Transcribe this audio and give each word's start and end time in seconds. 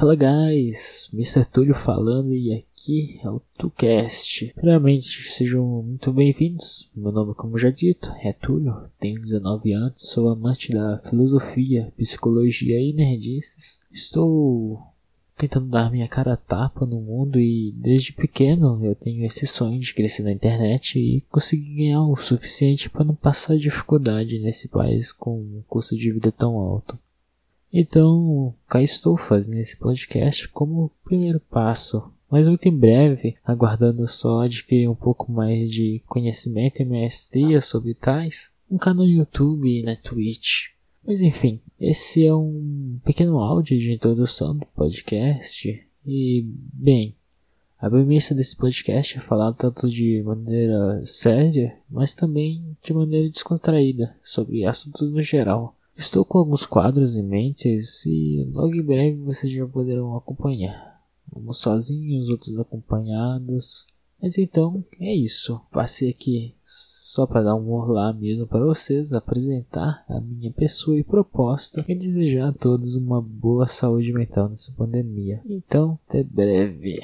Fala 0.00 0.16
guys, 0.16 1.10
Mr. 1.12 1.44
Túlio 1.44 1.74
falando 1.74 2.34
e 2.34 2.54
aqui 2.54 3.20
é 3.22 3.28
o 3.28 3.38
TuCast. 3.58 4.50
Primeiramente, 4.54 5.30
sejam 5.30 5.62
muito 5.82 6.10
bem-vindos. 6.10 6.88
Meu 6.96 7.12
nome, 7.12 7.34
como 7.34 7.58
já 7.58 7.68
dito, 7.68 8.10
é 8.22 8.32
Túlio, 8.32 8.88
tenho 8.98 9.20
19 9.20 9.74
anos, 9.74 10.00
sou 10.00 10.30
amante 10.30 10.72
da 10.72 11.00
filosofia, 11.00 11.92
psicologia 11.98 12.80
e 12.80 12.94
nerdices. 12.94 13.78
Estou 13.92 14.80
tentando 15.36 15.68
dar 15.68 15.92
minha 15.92 16.08
cara 16.08 16.32
a 16.32 16.38
tapa 16.38 16.86
no 16.86 16.98
mundo 16.98 17.38
e 17.38 17.70
desde 17.76 18.14
pequeno 18.14 18.82
eu 18.82 18.94
tenho 18.94 19.26
esse 19.26 19.46
sonho 19.46 19.78
de 19.78 19.92
crescer 19.92 20.22
na 20.22 20.32
internet 20.32 20.98
e 20.98 21.20
conseguir 21.30 21.74
ganhar 21.74 22.06
o 22.06 22.16
suficiente 22.16 22.88
para 22.88 23.04
não 23.04 23.14
passar 23.14 23.58
dificuldade 23.58 24.38
nesse 24.38 24.66
país 24.66 25.12
com 25.12 25.38
um 25.38 25.62
custo 25.68 25.94
de 25.94 26.10
vida 26.10 26.32
tão 26.32 26.56
alto. 26.56 26.98
Então, 27.72 28.52
cá 28.68 28.82
estou 28.82 29.16
fazendo 29.16 29.58
esse 29.58 29.76
podcast 29.76 30.48
como 30.48 30.90
primeiro 31.04 31.38
passo, 31.38 32.02
mas 32.28 32.48
muito 32.48 32.66
em 32.66 32.76
breve, 32.76 33.36
aguardando 33.44 34.06
só 34.08 34.42
adquirir 34.42 34.88
um 34.88 34.94
pouco 34.94 35.30
mais 35.30 35.70
de 35.70 36.02
conhecimento 36.06 36.82
e 36.82 36.84
maestria 36.84 37.60
sobre 37.60 37.94
tais, 37.94 38.52
um 38.68 38.76
canal 38.76 39.04
no 39.04 39.10
YouTube 39.10 39.68
e 39.68 39.82
na 39.84 39.94
Twitch. 39.94 40.70
Mas 41.06 41.20
enfim, 41.20 41.60
esse 41.80 42.26
é 42.26 42.34
um 42.34 42.98
pequeno 43.04 43.38
áudio 43.38 43.78
de 43.78 43.92
introdução 43.92 44.56
do 44.56 44.66
podcast 44.66 45.80
e, 46.04 46.44
bem, 46.72 47.14
a 47.78 47.88
premissa 47.88 48.34
desse 48.34 48.54
podcast 48.56 49.16
é 49.16 49.20
falar 49.20 49.52
tanto 49.54 49.88
de 49.88 50.22
maneira 50.22 51.00
séria, 51.04 51.74
mas 51.88 52.14
também 52.14 52.76
de 52.82 52.92
maneira 52.92 53.30
descontraída 53.30 54.14
sobre 54.22 54.66
assuntos 54.66 55.10
no 55.10 55.22
geral. 55.22 55.74
Estou 56.00 56.24
com 56.24 56.38
alguns 56.38 56.64
quadros 56.64 57.18
em 57.18 57.22
mente 57.22 57.68
e 57.68 58.50
logo 58.54 58.74
em 58.74 58.82
breve 58.82 59.18
vocês 59.18 59.52
já 59.52 59.66
poderão 59.66 60.16
acompanhar. 60.16 60.98
Uns 61.30 61.58
sozinhos, 61.58 62.30
outros 62.30 62.58
acompanhados. 62.58 63.86
Mas 64.20 64.38
então 64.38 64.82
é 64.98 65.14
isso. 65.14 65.60
Passei 65.70 66.08
aqui 66.08 66.56
só 66.64 67.26
para 67.26 67.42
dar 67.42 67.54
um 67.54 67.70
olá 67.70 68.14
mesmo 68.14 68.46
para 68.46 68.64
vocês, 68.64 69.12
apresentar 69.12 70.02
a 70.08 70.18
minha 70.22 70.50
pessoa 70.50 70.98
e 70.98 71.04
proposta 71.04 71.84
e 71.86 71.94
desejar 71.94 72.48
a 72.48 72.52
todos 72.54 72.96
uma 72.96 73.20
boa 73.20 73.66
saúde 73.66 74.10
mental 74.10 74.48
nessa 74.48 74.72
pandemia. 74.72 75.42
Então, 75.44 75.98
até 76.08 76.24
breve. 76.24 76.98